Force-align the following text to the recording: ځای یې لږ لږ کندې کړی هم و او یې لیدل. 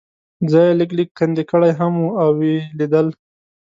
ځای 0.51 0.67
یې 0.69 0.77
لږ 0.79 0.89
لږ 0.97 1.09
کندې 1.19 1.43
کړی 1.51 1.71
هم 1.79 1.93
و 2.01 2.05
او 2.23 2.29
یې 2.49 2.57
لیدل. 2.77 3.07